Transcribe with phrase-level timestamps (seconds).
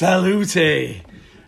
[0.00, 0.56] Salute!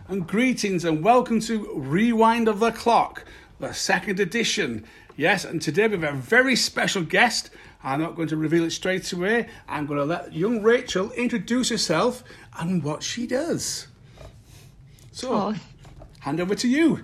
[0.07, 3.25] And greetings and welcome to Rewind of the Clock,
[3.59, 4.85] the second edition.
[5.17, 7.49] Yes, and today we have a very special guest.
[7.83, 9.47] I'm not going to reveal it straight away.
[9.67, 12.23] I'm going to let young Rachel introduce herself
[12.59, 13.87] and what she does.
[15.11, 15.55] So, Oh.
[16.19, 17.01] hand over to you.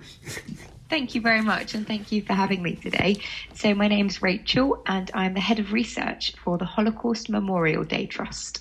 [0.88, 3.16] Thank you very much, and thank you for having me today.
[3.54, 8.06] So, my name's Rachel, and I'm the head of research for the Holocaust Memorial Day
[8.06, 8.60] Trust.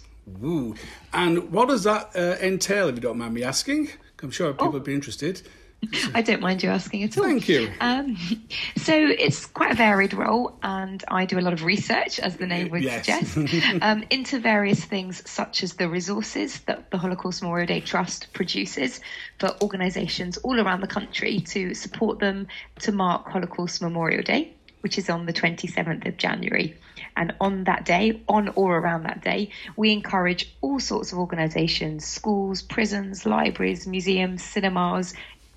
[1.14, 3.90] And what does that uh, entail, if you don't mind me asking?
[4.22, 4.72] I'm sure people Oh.
[4.72, 5.42] would be interested.
[6.14, 7.24] I don't mind you asking at all.
[7.24, 7.72] Thank you.
[7.80, 8.18] Um,
[8.78, 12.46] so, it's quite a varied role, and I do a lot of research, as the
[12.48, 13.06] name would Yes.
[13.06, 13.38] suggest,
[13.82, 19.00] um, into various things such as the resources that the Holocaust Memorial Day Trust produces
[19.40, 22.48] for organisations all around the country to support them
[22.80, 24.54] to mark Holocaust Memorial Day.
[24.82, 26.76] Which is on the 27th of January.
[27.18, 32.06] And on that day, on or around that day, we encourage all sorts of organisations,
[32.06, 35.14] schools, prisons, libraries, museums, cinemas,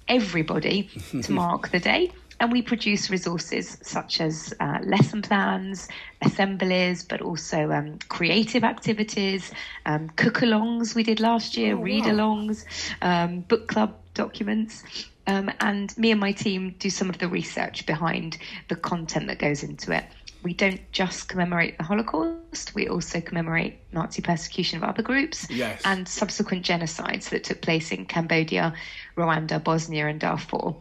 [0.09, 0.91] everybody
[1.23, 2.11] to mark the day.
[2.41, 5.87] And we produce resources such as uh, lesson plans,
[6.21, 9.53] assemblies, but also um, creative activities,
[9.87, 12.65] um, cook alongs we did last year, Oh, read alongs,
[13.01, 14.83] um, book club documents.
[15.27, 19.39] Um, and me and my team do some of the research behind the content that
[19.39, 20.05] goes into it.
[20.43, 25.81] We don't just commemorate the Holocaust, we also commemorate Nazi persecution of other groups Yes.
[25.85, 28.75] and subsequent genocides that took place in Cambodia,
[29.17, 30.75] Rwanda, Bosnia, and Darfur.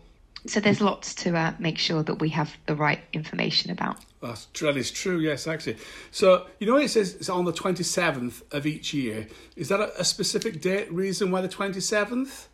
[0.47, 3.97] So there's lots to uh, make sure that we have the right information about.
[4.23, 5.77] That's, that is true, yes, actually.
[6.09, 9.27] So, you know, it says it's on the 27th of each year.
[9.55, 12.47] Is that a, a specific date, reason why the 27th?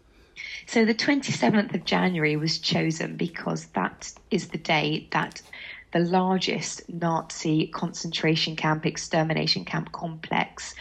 [0.66, 5.42] So the 27th of January was chosen because that is the day that
[5.92, 10.76] the largest Nazi concentration camp, extermination camp complex,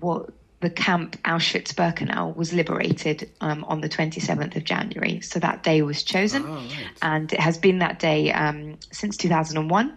[0.00, 0.30] what
[0.60, 5.20] the camp Auschwitz-Birkenau was liberated um, on the 27th of January.
[5.20, 6.70] So that day was chosen, Oh, right.
[7.02, 9.96] and it has been that day um, since 2001.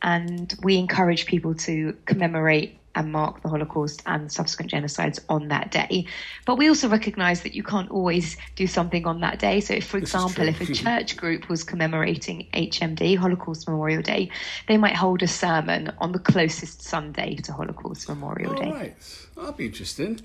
[0.00, 5.70] And we encourage people to commemorate and mark the Holocaust and subsequent genocides on that
[5.70, 6.04] day.
[6.44, 9.60] But we also recognise that you can't always do something on that day.
[9.60, 14.30] So, if, for This example, if a church group was commemorating HMD, Holocaust Memorial Day,
[14.66, 18.70] they might hold a sermon on the closest Sunday to Holocaust Memorial All Day.
[18.70, 19.26] right.
[19.36, 20.20] That'd be interesting.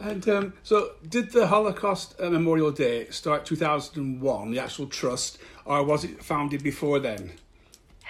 [0.00, 5.84] And um, so, did the Holocaust uh, Memorial Day start 2001, the actual trust, or
[5.84, 7.32] was it founded before then?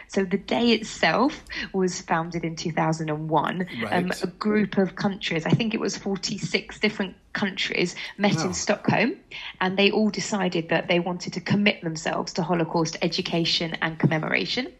[0.08, 3.66] So the day itself was founded in 2001.
[3.92, 4.22] Um, Right.
[4.22, 8.44] a group of countries, I think it was 46 different countries, met Wow.
[8.46, 9.16] in Stockholm,
[9.60, 14.72] and they all decided that they wanted to commit themselves to Holocaust education and commemoration.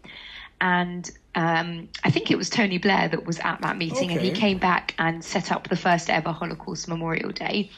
[0.61, 4.33] And um, I think it was Tony Blair that was at that meeting, and he
[4.33, 7.71] came back and set up the first ever Holocaust Memorial Day.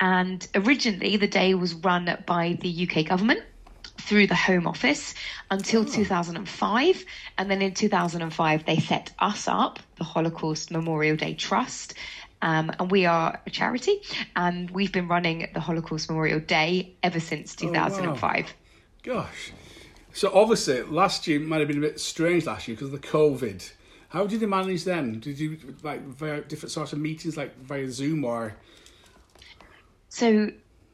[0.00, 3.40] And originally, the day was run by the UK government
[3.98, 5.14] through the Home Office
[5.50, 7.04] until 2005.
[7.38, 11.94] And then in 2005, they set us up, the Holocaust Memorial Day Trust.
[12.42, 14.00] Um, and we are a charity,
[14.34, 17.68] and we've been running the Holocaust Memorial Day ever since wow.
[17.68, 18.54] 2005.
[19.02, 19.52] Gosh.
[20.12, 23.06] So, obviously, last year might have been a bit strange last year because of the
[23.06, 23.70] COVID.
[24.08, 25.20] How did you manage then?
[25.20, 28.56] Did you like via different sorts of meetings, like via Zoom or?
[30.08, 30.50] So,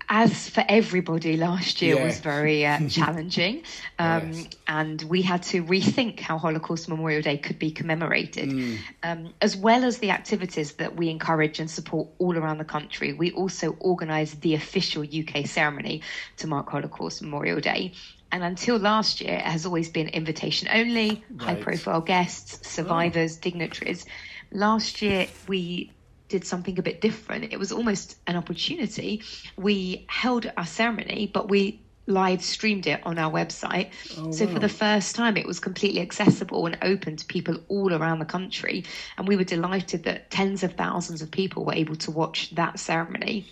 [0.09, 2.05] as for everybody, last year Yeah.
[2.05, 3.63] was very uh, challenging,
[3.99, 4.49] um, Yes.
[4.69, 8.79] and we had to rethink how Holocaust Memorial Day could be commemorated, Mm.
[9.03, 13.13] um, as well as the activities that we encourage and support all around the country.
[13.13, 16.03] We also organised the official UK ceremony
[16.39, 17.93] to mark Holocaust Memorial Day.
[18.33, 24.05] And until last year, it has always been invitation only, high profile guests, survivors, dignitaries.
[24.53, 25.96] Last year, we
[26.29, 27.53] did something a bit different.
[27.53, 29.23] It was almost an opportunity.
[29.57, 33.91] We held our ceremony, but we live streamed it on our website.
[34.17, 34.55] Oh, so wow.
[34.55, 38.25] for the first time, it was completely accessible and open to people all around the
[38.25, 38.85] country.
[39.19, 42.79] And we were delighted that tens of thousands of people were able to watch that
[42.79, 43.47] ceremony.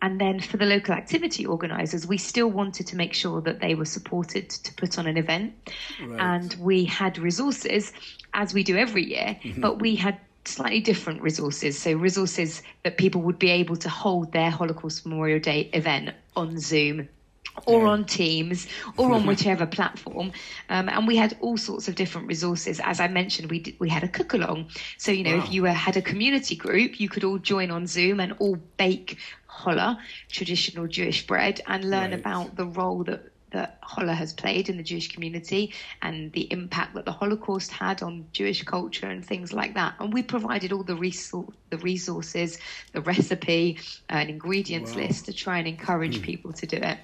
[0.00, 3.74] And then for the local activity organisers, we still wanted to make sure that they
[3.74, 5.54] were supported to put on an event.
[6.00, 6.20] Right.
[6.20, 7.92] And we had resources,
[8.32, 9.60] as we do every year, mm-hmm.
[9.60, 11.78] but we had slightly different resources.
[11.78, 16.58] So, resources that people would be able to hold their Holocaust Memorial Day event on
[16.58, 17.08] Zoom.
[17.66, 17.88] Or Yeah.
[17.88, 20.30] on Teams, or on whichever platform,
[20.68, 22.78] um, and we had all sorts of different resources.
[22.84, 24.66] As I mentioned, we did, we had a cook along.
[24.96, 25.38] So you know, Wow.
[25.38, 28.56] if you were, had a community group, you could all join on Zoom and all
[28.76, 29.18] bake
[29.48, 29.96] challah,
[30.30, 32.20] traditional Jewish bread, and learn Right.
[32.20, 35.72] about the role that that challah has played in the Jewish community
[36.02, 39.94] and the impact that the Holocaust had on Jewish culture and things like that.
[39.98, 42.58] And we provided all the, resor- the resources,
[42.92, 43.78] the recipe,
[44.10, 45.02] uh, an ingredients wow.
[45.02, 46.22] list to try and encourage mm.
[46.22, 46.98] people to do it.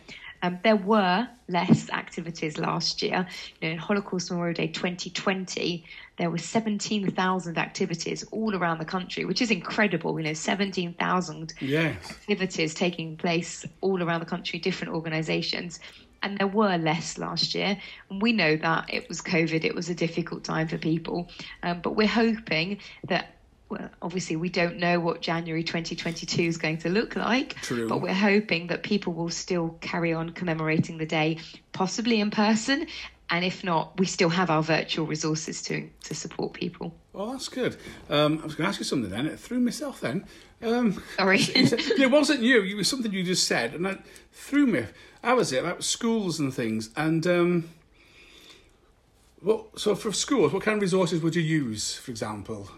[0.45, 3.27] Um, there were less activities last year.
[3.63, 5.83] You know, in Holocaust Memorial Day 2020,
[6.19, 10.21] there were 17,000 activities all around the country, which is incredible.
[10.21, 12.11] You know, 17,000 yes.
[12.11, 15.81] activities taking place all around the country, different organisations
[16.25, 17.79] and there were less last year.
[18.11, 21.31] And we know that it was COVID, it was a difficult time for people.
[21.63, 23.31] Um, but we're hoping that.
[23.71, 27.89] Well, obviously, we don't know what January 2022 is going to look like, True.
[27.89, 31.39] but we're hoping that people will still carry on commemorating the day,
[31.73, 32.87] possibly in person,
[33.31, 36.95] and if not, we still have our virtual resources to to support people.
[37.13, 37.77] Well, that's good.
[38.11, 39.27] Um, I was going to ask you something then.
[39.27, 40.27] It threw myself then.
[40.63, 41.39] Um, Sorry.
[41.55, 42.63] it wasn't you.
[42.63, 44.87] It was something you just said, and that threw me.
[45.23, 46.91] How was it about schools and things?
[46.97, 47.71] And um,
[49.41, 49.79] what?
[49.79, 52.69] So for schools, what kind of resources would you use, for example?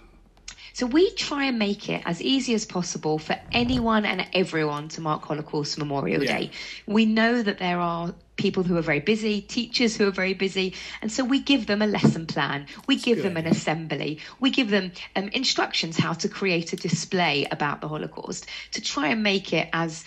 [0.77, 5.01] So we try and make it as easy as possible for anyone and everyone to
[5.01, 6.37] mark Holocaust Memorial yeah.
[6.37, 6.51] Day.
[6.87, 10.75] We know that there are people who are very busy, teachers who are very busy,
[11.01, 12.67] and so we give them a lesson plan.
[12.87, 14.19] We give them an assembly.
[14.39, 19.09] We give them um, instructions how to create a display about the Holocaust to try
[19.09, 20.05] and make it as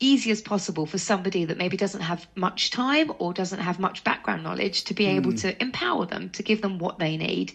[0.00, 4.02] easy as possible for somebody that maybe doesn't have much time or doesn't have much
[4.02, 5.14] background knowledge to be mm.
[5.14, 7.52] able to empower them, to give them what they need.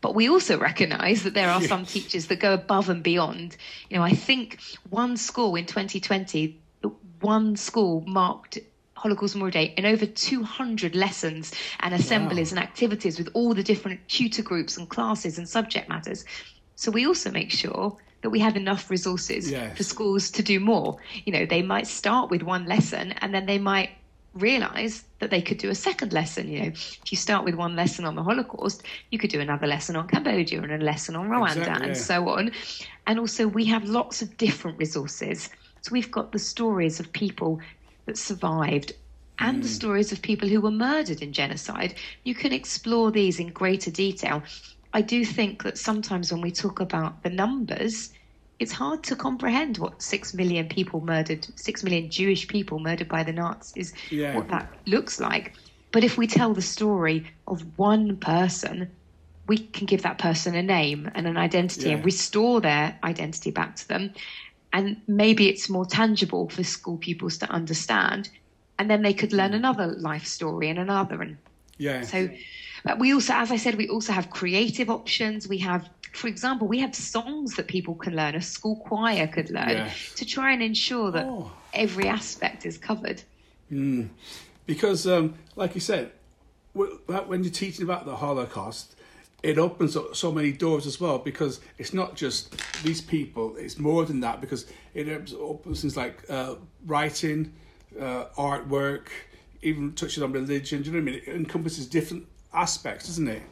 [0.00, 3.56] But we also recognise that there are some teachers that go above and beyond.
[3.88, 4.60] You know, I think
[4.90, 6.60] one school in 2020,
[7.20, 8.58] one school marked
[8.94, 12.58] Holocaust Memorial Day in over 200 lessons and assemblies wow.
[12.58, 16.24] and activities with all the different tutor groups and classes and subject matters.
[16.76, 19.76] So we also make sure that we have enough resources yes.
[19.76, 20.96] for schools to do more.
[21.24, 23.90] You know, they might start with one lesson and then they might
[24.40, 26.48] realize that they could do a second lesson.
[26.48, 29.66] You know, if you start with one lesson on the Holocaust, you could do another
[29.66, 32.52] lesson on Cambodia and a lesson on Rwanda exactly, and so on.
[33.06, 35.50] And also, we have lots of different resources.
[35.82, 37.60] So we've got the stories of people
[38.06, 38.92] that survived
[39.38, 39.62] and mm.
[39.62, 41.94] the stories of people who were murdered in genocide.
[42.24, 44.42] You can explore these in greater detail
[44.96, 48.14] I do think that sometimes when we talk about the numbers,
[48.58, 53.22] it's hard to comprehend what six million people murdered, six million Jewish people murdered by
[53.22, 54.34] the Nazis, yeah.
[54.34, 55.54] what that looks like.
[55.92, 58.90] But if we tell the story of one person,
[59.46, 61.96] we can give that person a name and an identity yeah.
[61.96, 64.12] and restore their identity back to them.
[64.72, 68.28] And maybe it's more tangible for school pupils to understand.
[68.78, 69.56] And then they could learn mm.
[69.56, 71.22] another life story and another.
[71.22, 71.36] And
[71.78, 72.02] yeah.
[72.02, 72.28] So
[72.86, 75.48] but we also, as I said, we also have creative options.
[75.48, 79.50] We have, for example, we have songs that people can learn, a school choir could
[79.50, 80.14] learn yes.
[80.14, 81.52] to try and ensure that oh.
[81.74, 83.22] every aspect is covered.
[83.70, 84.08] Mm.
[84.64, 86.10] Because, um, like you said,
[86.72, 88.96] when you're teaching about the Holocaust,
[89.42, 93.78] it opens up so many doors as well because it's not just these people, it's
[93.78, 96.54] more than that because it opens things like uh,
[96.86, 97.52] writing,
[98.00, 99.08] uh, artwork,
[99.62, 100.82] even touching on religion.
[100.82, 101.22] Do you know what I mean?
[101.26, 103.42] It encompasses different aspects, doesn't it?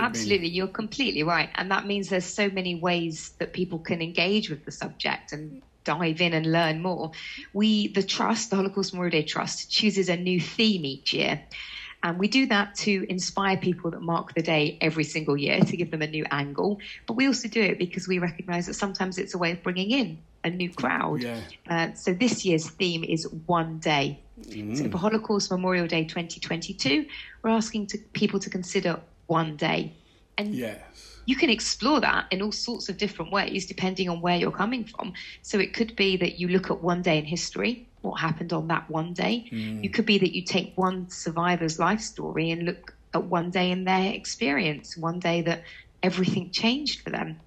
[0.00, 1.48] Absolutely, you're completely right.
[1.54, 5.62] And that means there's so many ways that people can engage with the subject and
[5.84, 7.12] dive in and learn more.
[7.52, 11.42] We, the Trust, the Holocaust Memorial Day Trust, chooses a new theme each year.
[12.02, 15.76] And we do that to inspire people that mark the day every single year to
[15.76, 16.80] give them a new angle.
[17.06, 19.90] But we also do it because we recognize that sometimes it's a way of bringing
[19.90, 21.22] in a new crowd.
[21.22, 21.40] Yeah.
[21.68, 24.20] Uh, so this year's theme is One Day.
[24.40, 24.76] Mm.
[24.76, 27.06] So for Holocaust Memorial Day 2022,
[27.42, 29.92] we're asking to, people to consider one day.
[30.38, 30.78] And yes.
[31.24, 34.84] you can explore that in all sorts of different ways depending on where you're coming
[34.84, 35.14] from.
[35.42, 38.68] So it could be that you look at one day in history, what happened on
[38.68, 39.48] that one day.
[39.50, 39.84] Mm.
[39.84, 43.70] It could be that you take one survivor's life story and look at one day
[43.70, 45.62] in their experience, one day that
[46.02, 47.40] everything changed for them.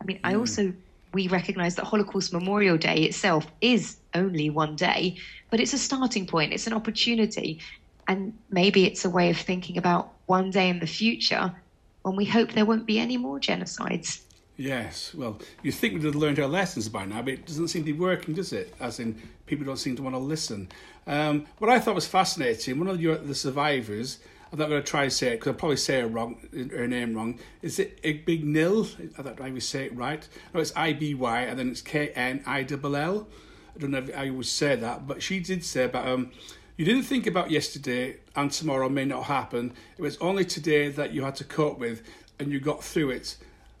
[0.00, 0.20] I mean, mm.
[0.24, 0.72] I also
[1.12, 5.16] we recognize that Holocaust Memorial Day itself is only one day,
[5.50, 7.60] but it's a starting point, it's an opportunity.
[8.08, 11.54] And maybe it's a way of thinking about one day in the future
[12.02, 14.22] when we hope there won't be any more genocides.
[14.56, 17.82] Yes, well, you think we'd have learned our lessons by now, but it doesn't seem
[17.84, 18.74] to be working, does it?
[18.80, 20.68] As in, people don't seem to want to listen.
[21.06, 24.18] Um, what I thought was fascinating, one of your, the survivors,
[24.52, 26.36] I'm not going to try to say it because I'll probably say her wrong,
[26.70, 27.38] her name wrong.
[27.62, 29.18] Is it Ibignil?
[29.18, 30.28] I don't know if I say it right.
[30.52, 33.26] No, it's I B Y and then it's K N I L L.
[33.74, 36.32] I don't know if I would say that, but she did say about um,
[36.76, 39.72] you didn't think about yesterday and tomorrow may not happen.
[39.98, 42.02] It was only today that you had to cope with,
[42.38, 43.36] and you got through it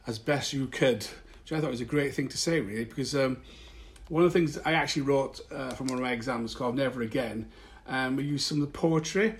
[0.06, 1.06] as best you could.
[1.42, 3.38] Which I thought was a great thing to say, really, because um,
[4.08, 7.02] one of the things I actually wrote uh, from one of my exams called Never
[7.02, 7.48] Again,
[7.86, 9.34] and we used some of the poetry.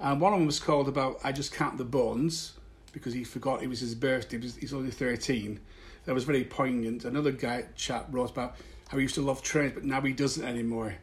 [0.00, 2.54] And one of them was called about I Just Count the Bones
[2.92, 4.38] because he forgot it was his birthday.
[4.38, 5.60] He's only 13.
[6.06, 7.04] That was very poignant.
[7.04, 8.56] Another guy, chap, wrote about
[8.88, 10.94] how he used to love trains, but now he doesn't anymore.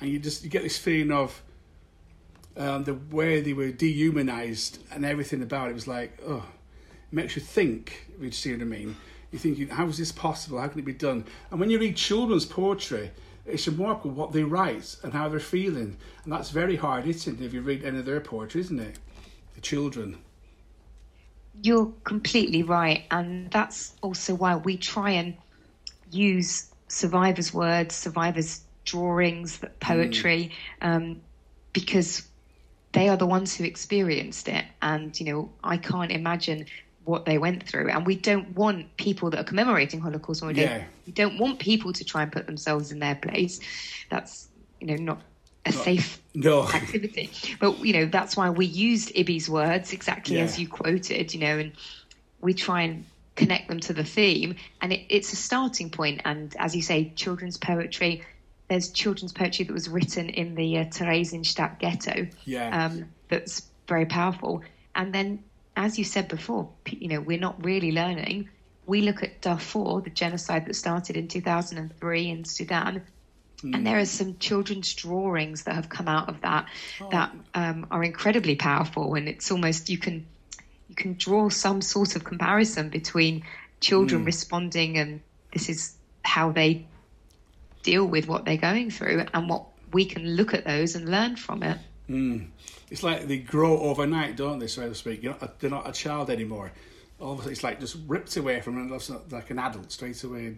[0.00, 1.42] And you just you get this feeling of
[2.56, 6.44] um, the way they were dehumanized and everything about it was like, oh,
[7.10, 8.96] it makes you think, if you see what I mean.
[9.30, 10.58] You're thinking, how is this possible?
[10.58, 11.24] How can it be done?
[11.50, 13.12] And when you read children's poetry,
[13.46, 15.96] it's remarkable what they write and how they're feeling.
[16.24, 18.98] And that's very hard hitting if you read any of their poetry, isn't it?
[19.54, 20.18] The children.
[21.62, 23.04] You're completely right.
[23.10, 25.36] And that's also why we try and
[26.10, 30.52] use survivors' words, survivors' drawings, poetry,
[30.82, 30.86] mm.
[30.86, 31.20] um,
[31.72, 32.22] because
[32.92, 34.64] they are the ones who experienced it.
[34.82, 36.66] And, you know, I can't imagine
[37.04, 37.90] what they went through.
[37.90, 40.84] And we don't want people that are commemorating Holocaust Memorial Day, yeah.
[41.06, 43.60] we don't want people to try and put themselves in their place.
[44.10, 44.48] That's,
[44.80, 45.22] you know, not
[45.66, 46.68] a safe no.
[46.74, 47.30] activity.
[47.58, 50.44] But, you know, that's why we used Ibby's words exactly yeah.
[50.44, 51.72] as you quoted, you know, and
[52.40, 53.04] we try and
[53.36, 54.56] connect them to the theme.
[54.80, 56.22] And it, it's a starting point.
[56.24, 58.22] And as you say, children's poetry,
[58.70, 62.28] there's children's poetry that was written in the uh, Theresienstadt ghetto.
[62.44, 62.86] Yeah.
[62.86, 64.62] Um, that's very powerful.
[64.94, 65.42] And then,
[65.76, 68.48] as you said before, you know, we're not really learning.
[68.86, 73.02] We look at Darfur, the genocide that started in 2003 in Sudan,
[73.60, 73.74] mm.
[73.74, 76.68] and there are some children's drawings that have come out of that
[77.00, 77.08] oh.
[77.10, 79.14] that um, are incredibly powerful.
[79.16, 80.26] And it's almost you can
[80.88, 83.42] you can draw some sort of comparison between
[83.80, 84.26] children mm.
[84.26, 85.20] responding and
[85.52, 86.86] this is how they
[87.82, 91.36] deal with what they're going through and what we can look at those and learn
[91.36, 91.78] from it.
[92.08, 92.48] Mm.
[92.90, 95.22] It's like they grow overnight, don't they, so to speak?
[95.22, 96.72] Not, they're not a child anymore.
[97.20, 100.22] All of a sudden, it's like just ripped away from them, like an adult straight
[100.24, 100.56] away.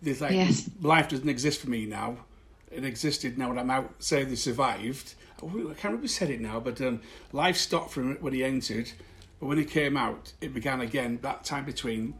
[0.00, 0.68] There's like yes.
[0.80, 2.16] life doesn't exist for me now.
[2.70, 3.94] It existed now when I'm out.
[3.98, 5.14] Say they survived.
[5.38, 7.00] I can't remember who said it now, but um,
[7.32, 8.90] life stopped for him when he entered.
[9.38, 11.18] But when he came out, it began again.
[11.22, 12.14] That time between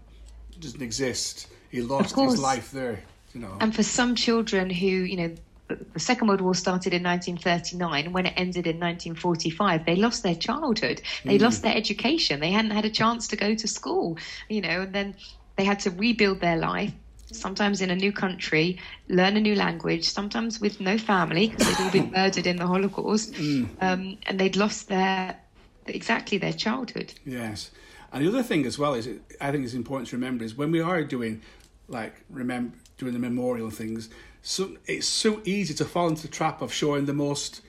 [0.61, 1.49] doesn't exist.
[1.71, 3.03] He lost his life there.
[3.35, 3.57] You know.
[3.61, 5.35] And for some children who, you know,
[5.69, 8.13] the Second World War started in 1939.
[8.13, 11.03] When it ended in 1945, they lost their childhood.
[11.25, 11.43] They mm.
[11.43, 12.41] lost their education.
[12.41, 15.15] They hadn't had a chance to go to school, you know, and then
[15.57, 16.93] they had to rebuild their life.
[17.31, 20.09] Sometimes in a new country, learn a new language.
[20.09, 23.69] Sometimes with no family because they'd all been murdered in the Holocaust, mm.
[23.81, 25.39] um, and they'd lost their
[25.87, 27.15] exactly their childhood.
[27.25, 27.71] Yes,
[28.13, 29.09] and the other thing as well is
[29.41, 31.41] I think it's important to remember is when we are doing
[31.89, 34.09] like remember doing the memorial things.
[34.43, 37.61] So it's so easy to fall into the trap of showing the most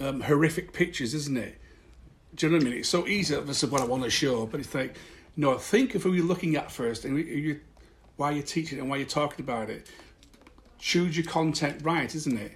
[0.00, 1.58] um, horrific pictures, isn't it?
[2.34, 2.78] Do you know what I mean?
[2.80, 3.36] It's so easy.
[3.40, 4.96] This is what I want to show, but it's like,
[5.36, 7.60] no, think of who you're looking at first, and you,
[8.16, 9.86] why you're teaching and why you're talking about it.
[10.78, 12.52] Choose your content right, isn't it?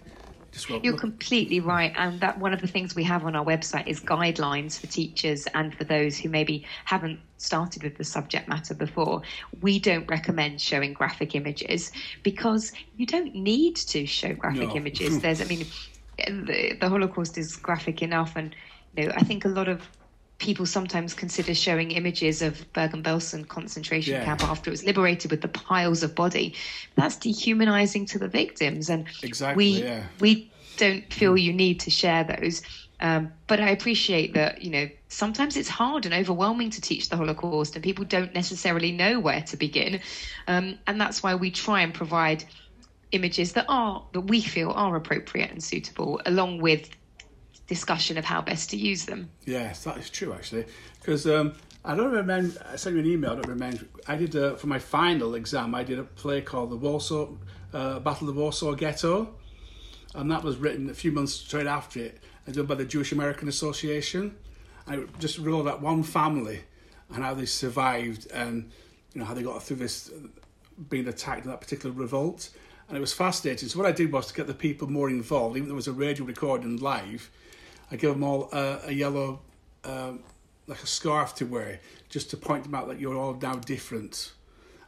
[0.82, 4.00] You're completely right, and that one of the things we have on our website is
[4.00, 9.22] guidelines for teachers and for those who maybe haven't started with the subject matter before.
[9.60, 11.90] We don't recommend showing graphic images
[12.22, 14.76] because you don't need to show graphic no.
[14.76, 15.20] images.
[15.20, 15.66] There's, I mean,
[16.18, 18.54] the, the Holocaust is graphic enough, and
[18.96, 19.88] you know, I think a lot of
[20.42, 24.24] people sometimes consider showing images of Bergen-Belsen concentration yeah.
[24.24, 26.54] camp after it was liberated with the piles of body.
[26.96, 30.02] That's dehumanizing to the victims, and exactly, we yeah.
[30.20, 32.62] we don't feel you need to share those.
[33.00, 37.16] Um, but I appreciate that you know sometimes it's hard and overwhelming to teach the
[37.16, 40.00] Holocaust, and people don't necessarily know where to begin,
[40.48, 42.44] um, and that's why we try and provide
[43.12, 46.90] images that are that we feel are appropriate and suitable, along with
[47.66, 49.30] discussion of how best to use them.
[49.44, 50.66] Yes, that is true actually,
[51.00, 51.54] because um,
[51.84, 52.62] I don't remember.
[52.70, 53.32] I sent you an email.
[53.32, 53.84] I don't remember.
[54.06, 55.74] I did a, for my final exam.
[55.74, 57.28] I did a play called the Warsaw
[57.72, 59.34] uh, Battle of Warsaw Ghetto,
[60.14, 63.12] and that was written a few months straight after it, and done by the Jewish
[63.12, 64.36] American Association.
[64.86, 66.60] I just wrote about one family
[67.14, 68.70] and how they survived, and
[69.12, 70.10] you know how they got through this
[70.88, 72.50] being attacked in that particular revolt.
[72.88, 73.68] And it was fascinating.
[73.68, 75.88] So what I did was to get the people more involved, even though it was
[75.88, 77.30] a radio recording live
[77.92, 79.40] I give them all uh, a yellow,
[79.84, 80.20] um,
[80.66, 84.32] like a scarf to wear, just to point them out that you're all now different,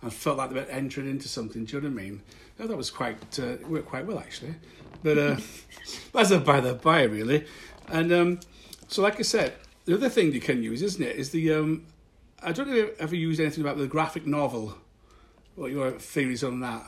[0.01, 1.67] and felt like they were entering into something.
[1.67, 2.23] Do you know what I mean?
[2.59, 4.55] I that was quite uh, worked quite well actually,
[5.03, 5.37] but uh,
[6.13, 7.47] that's a by the by really.
[7.89, 8.41] And um,
[8.89, 9.53] so, like I said,
[9.85, 11.87] the other thing you can use, isn't it, is the um,
[12.43, 14.79] I don't know if you ever used anything about the graphic novel.
[15.57, 16.85] What your theories on that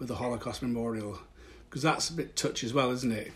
[0.00, 1.20] with the Holocaust Memorial?
[1.68, 3.30] Because that's a bit touchy as well, isn't it?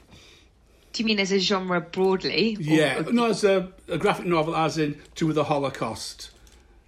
[0.94, 2.56] Do you mean as a genre broadly?
[2.60, 6.30] Yeah, or, no, as a, a, graphic novel, as in to the Holocaust.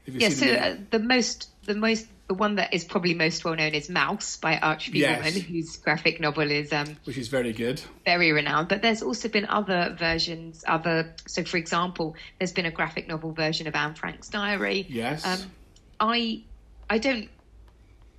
[0.07, 3.75] yeah, so uh, the most the most the one that is probably most well known
[3.75, 5.35] is Maus by Archie Yes.
[5.35, 7.81] whose graphic novel is um, which is very good.
[8.05, 8.69] very renowned.
[8.69, 10.65] But there's also been other versions.
[10.69, 14.87] Other so, for example, there's been a graphic novel version of Anne Frank's diary.
[14.89, 15.27] Yes.
[15.27, 15.51] Um,
[15.99, 16.43] I
[16.89, 17.29] I don't.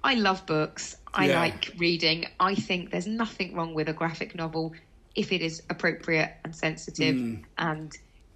[0.03, 0.97] I love books.
[1.13, 1.39] I Yeah.
[1.39, 2.27] like reading.
[2.39, 4.73] I think there's nothing wrong with a graphic novel
[5.17, 7.35] if it is appropriate and sensitive Hmm.
[7.57, 7.91] and.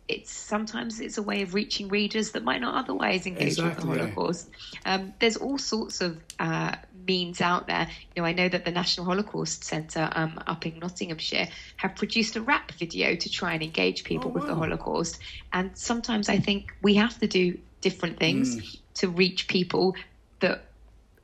[0.07, 3.97] It's sometimes it's a way of reaching readers that might not otherwise engage Exactly, with
[3.99, 4.49] the Holocaust.
[4.85, 6.75] Um, there's all sorts of uh,
[7.07, 7.87] means out there.
[8.13, 11.47] You know, I know that the National Holocaust Centre um, up in Nottinghamshire
[11.77, 14.55] have produced a rap video to try and engage people Oh, with the.
[14.55, 15.17] Holocaust.
[15.53, 18.79] And sometimes I think we have to do different things Mm.
[18.95, 19.95] to reach people
[20.41, 20.65] that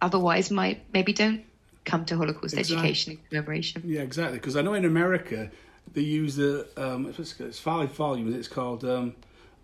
[0.01, 1.43] otherwise might maybe don't
[1.87, 2.75] come to Holocaust Exactly.
[2.77, 3.81] education and commemoration.
[3.85, 4.37] Yeah, exactly.
[4.37, 5.49] Because I know in America
[5.93, 8.35] they use the um, it's, five volumes.
[8.35, 9.15] It's called um,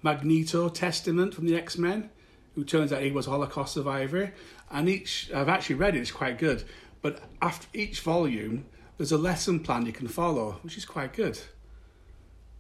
[0.02, 2.10] Magneto Testament from the X Men,
[2.56, 4.34] who turns out he was a Holocaust survivor.
[4.72, 6.00] And each I've actually read it.
[6.00, 6.64] It's quite good.
[7.02, 8.66] But after each volume,
[8.98, 11.38] there's a lesson plan you can follow, which is quite good.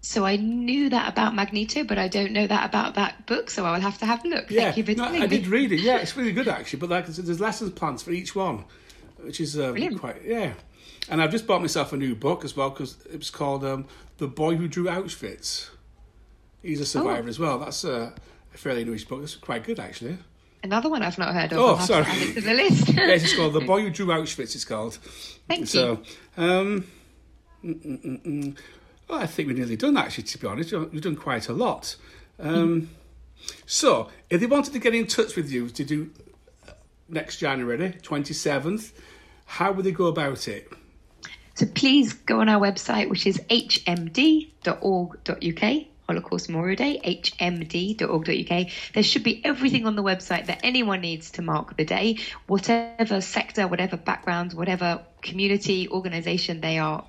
[0.01, 3.49] So I knew that about Magneto, but I don't know that about that book.
[3.49, 4.51] So I will have to have a look.
[4.51, 5.37] Yeah, Thank you for no, telling I me.
[5.37, 5.79] did read it.
[5.79, 6.79] Yeah, it's really good actually.
[6.79, 8.65] But like I said, there's lessons plans for each one,
[9.23, 9.99] which is Brilliant.
[9.99, 10.53] quite yeah.
[11.09, 13.85] And I've just bought myself a new book as well because it was called um,
[14.17, 15.69] "The Boy Who Drew Auschwitz."
[16.61, 17.29] He's a survivor Oh.
[17.29, 17.59] as well.
[17.59, 18.13] That's a,
[18.53, 19.21] a fairly newish book.
[19.23, 20.17] It's quite good actually.
[20.63, 21.59] Another one I've not heard of.
[21.59, 22.05] Oh, sorry.
[22.05, 22.87] to add it to the list.
[22.93, 24.97] yes, it's called "The Boy Who Drew Auschwitz." It's called.
[25.49, 25.99] Thank So,
[26.37, 26.85] um,
[27.65, 28.57] mm, mm, mm, mm.
[29.09, 29.97] well, I think we're nearly done.
[29.97, 31.97] Actually, to be honest, we've done quite a lot.
[32.39, 32.89] Um,
[33.65, 36.09] So, if they wanted to get in touch with you to do
[36.65, 36.71] uh,
[37.09, 38.93] next January twenty seventh,
[39.45, 40.71] how would they go about it?
[41.55, 44.53] So please go on our website, which is hmd.org.uk,
[46.07, 48.67] Holocaust Memorial Day, hmd.org.uk.
[48.93, 53.21] There should be everything on the website that anyone needs to mark the day, whatever
[53.21, 57.05] sector, whatever background, whatever community, organisation they are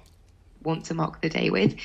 [0.62, 1.76] want to mark the day with.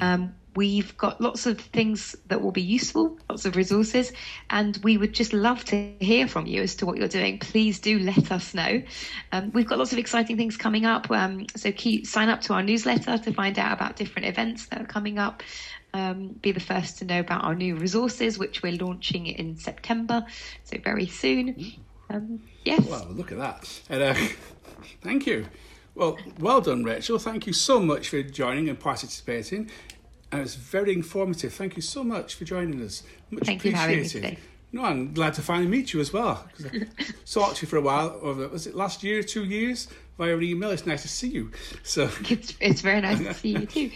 [0.00, 4.12] Um, we've got lots of things that will be useful, lots of resources,
[4.50, 7.38] and we would just love to hear from you as to what you're doing.
[7.38, 8.82] Please do let us know.
[9.32, 12.54] Um, we've got lots of exciting things coming up, um, so keep sign up to
[12.54, 15.42] our newsletter to find out about different events that are coming up.
[15.94, 20.26] Um, be the first to know about our new resources, which we're launching in September,
[20.64, 21.74] so very soon.
[22.10, 22.86] Um, yes.
[22.86, 23.80] Well, look at that.
[23.88, 24.14] And, uh,
[25.02, 25.46] thank you.
[25.94, 27.18] Well, well done, Rachel.
[27.18, 29.70] Thank you so much for joining and participating.
[30.32, 31.52] And it's very informative.
[31.54, 33.02] Thank you so much for joining us.
[33.30, 34.38] Much Thank you for having me appreciated.
[34.72, 36.46] No, I'm glad to finally meet you as well.
[36.58, 36.84] I
[37.56, 38.18] to you for a while.
[38.20, 39.88] Over, was it last year, two years?
[40.18, 40.70] Via email.
[40.70, 41.50] It's nice to see you.
[41.82, 43.90] So, It's, it's very nice to see you too.